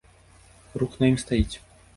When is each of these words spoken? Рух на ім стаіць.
Рух 0.83 0.97
на 1.03 1.13
ім 1.13 1.21
стаіць. 1.27 1.55